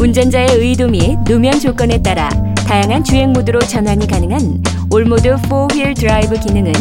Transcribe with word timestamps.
운전자의 0.00 0.56
의도 0.56 0.88
및 0.88 1.18
노면 1.28 1.60
조건에 1.60 2.00
따라 2.00 2.30
다양한 2.66 3.04
주행 3.04 3.34
모드로 3.34 3.58
전환이 3.58 4.06
가능한 4.06 4.62
all 4.90 5.06
mode 5.06 5.28
4 5.36 5.46
wheel 5.46 5.94
drive 5.94 6.40
기능은 6.40 6.72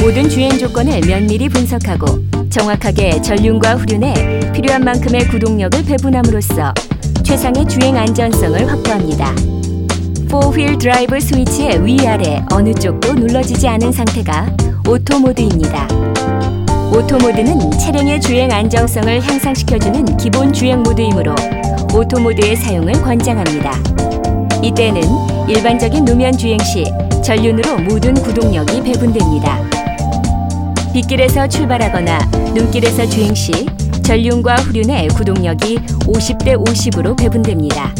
모든 0.00 0.26
주행 0.26 0.56
조건을 0.56 1.02
면밀히 1.02 1.50
분석하고 1.50 2.06
정확하게 2.48 3.20
전륜과 3.20 3.74
후륜에 3.74 4.52
필요한 4.54 4.84
만큼의 4.84 5.28
구동력을 5.28 5.84
배분함으로써 5.84 6.72
최상의 7.22 7.68
주행 7.68 7.94
안전성을 7.94 8.66
확보합니다. 8.66 9.34
4 10.28 10.37
wheel 10.37 10.80
drive 10.80 11.20
스위치의 11.20 11.84
위아래 11.84 12.42
어느 12.52 12.72
쪽도 12.72 13.12
눌러지지 13.12 13.68
않은 13.68 13.92
상태가 13.92 14.46
auto 14.88 15.18
모드입니다. 15.18 15.86
auto 16.90 17.18
모드는 17.18 17.70
차량의 17.72 18.18
주행 18.22 18.50
안정성을 18.50 19.20
향상시켜주는 19.20 20.16
기본 20.16 20.54
주행 20.54 20.82
모드이므로 20.82 21.34
auto 21.94 22.20
모드의 22.20 22.56
사용을 22.56 22.92
권장합니다. 23.02 23.72
이때는 24.62 25.02
일반적인 25.48 26.04
노면 26.04 26.36
주행 26.36 26.58
시 26.60 26.84
전륜으로 27.22 27.78
모든 27.78 28.14
구동력이 28.14 28.82
배분됩니다. 28.82 29.60
빗길에서 30.92 31.48
출발하거나 31.48 32.18
눈길에서 32.54 33.06
주행 33.06 33.34
시 33.34 33.52
전륜과 34.02 34.56
후륜의 34.56 35.08
구동력이 35.08 35.76
50대 36.06 36.56
50으로 36.64 37.16
배분됩니다. 37.18 37.92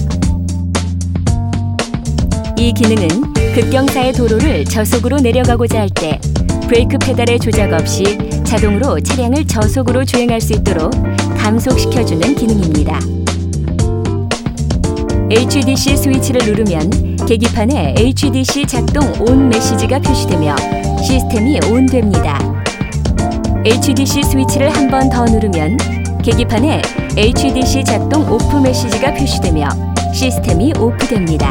이 2.56 2.72
기능은 2.72 3.32
급경사의 3.54 4.12
도로를 4.12 4.64
저속으로 4.64 5.18
내려가고자 5.18 5.80
할 5.80 5.90
때 5.90 6.18
브레이크 6.68 6.96
페달의 6.96 7.38
조작 7.38 7.72
없이 7.74 8.04
자동으로 8.44 8.98
차량을 9.00 9.46
저속으로 9.46 10.04
주행할 10.04 10.40
수 10.40 10.54
있도록 10.54 10.90
감속시켜주는 11.36 12.34
기능입니다. 12.34 12.98
HDC 15.34 15.96
스위치를 15.96 16.44
누르면 16.44 17.16
계기판에 17.26 17.94
HDC 17.96 18.66
작동 18.66 19.10
온 19.22 19.48
메시지가 19.48 19.98
표시되며 20.00 20.54
시스템이 21.02 21.58
온됩니다. 21.70 22.38
HDC 23.64 24.24
스위치를 24.24 24.68
한 24.68 24.90
번 24.90 25.08
더 25.08 25.24
누르면 25.24 25.78
계기판에 26.22 26.82
HDC 27.16 27.82
작동 27.84 28.30
오프 28.30 28.58
메시지가 28.58 29.14
표시되며 29.14 29.68
시스템이 30.12 30.74
오프됩니다. 30.78 31.50